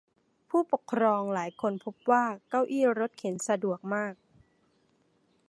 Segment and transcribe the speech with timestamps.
[0.49, 4.13] ผู้ปกครองหลายคนพบว่าเก้าอี้รถเข็นสะดวกมาก